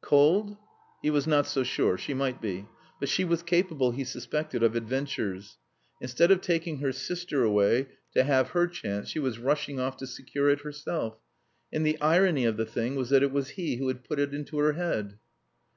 [0.00, 0.56] "Cold?"
[1.00, 1.96] He was not so sure.
[1.96, 2.66] She might be.
[2.98, 5.58] But she was capable, he suspected, of adventures.
[6.00, 10.06] Instead of taking her sister away to have her chance, she was rushing off to
[10.08, 11.18] secure it herself.
[11.72, 14.34] And the irony of the thing was that it was he who had put it
[14.34, 15.20] into her head.